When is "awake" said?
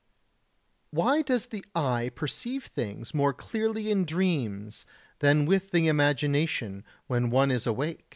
7.67-8.07